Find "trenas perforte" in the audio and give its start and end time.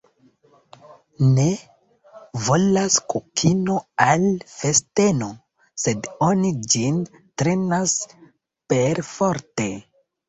7.43-9.73